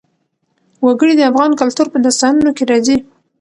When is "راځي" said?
2.71-2.97